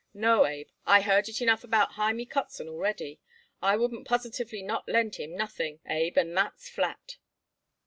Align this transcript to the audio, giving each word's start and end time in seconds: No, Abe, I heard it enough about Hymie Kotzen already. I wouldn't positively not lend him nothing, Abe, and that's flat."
No, 0.15 0.47
Abe, 0.47 0.67
I 0.87 1.01
heard 1.01 1.29
it 1.29 1.43
enough 1.43 1.63
about 1.63 1.91
Hymie 1.91 2.25
Kotzen 2.25 2.67
already. 2.67 3.19
I 3.61 3.75
wouldn't 3.77 4.07
positively 4.07 4.63
not 4.63 4.89
lend 4.89 5.17
him 5.17 5.35
nothing, 5.35 5.79
Abe, 5.85 6.17
and 6.17 6.35
that's 6.35 6.67
flat." 6.67 7.17